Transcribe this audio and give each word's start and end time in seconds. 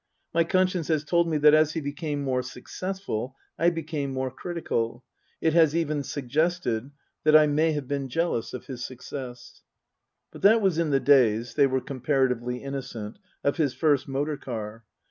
My 0.33 0.43
conscience 0.43 0.87
has 0.87 1.03
told 1.03 1.29
me 1.29 1.37
that 1.37 1.53
as 1.53 1.73
he 1.73 1.79
became 1.79 2.23
more 2.23 2.41
successful 2.41 3.35
I 3.59 3.69
became 3.69 4.11
more 4.11 4.31
critical; 4.31 5.03
it 5.41 5.53
has 5.53 5.75
even 5.75 6.01
suggested 6.01 6.89
that 7.23 7.35
I 7.35 7.45
may 7.45 7.73
have 7.73 7.87
been 7.87 8.09
jealous 8.09 8.51
of 8.55 8.65
his 8.65 8.83
success. 8.83 9.61
But 10.31 10.41
that 10.41 10.59
was 10.59 10.79
in 10.79 10.89
the 10.89 10.99
days 10.99 11.53
(they 11.53 11.67
were 11.67 11.81
comparatively 11.81 12.63
innocent) 12.63 13.19
of 13.43 13.57
his 13.57 13.75
first 13.75 14.07
motor 14.07 14.37
car. 14.37 14.85